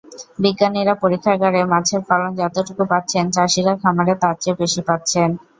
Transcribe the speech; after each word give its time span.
বিজ্ঞানীরা 0.39 0.93
পরীক্ষাগারে 1.03 1.59
মাছের 1.71 2.01
ফলন 2.07 2.31
যতটুকু 2.39 2.83
পাচ্ছেন, 2.91 3.25
চাষিরা 3.35 3.73
খামারে 3.81 4.13
তার 4.21 4.35
চেয়ে 4.41 4.59
বেশি 4.61 4.81
পাচ্ছেন। 4.87 5.29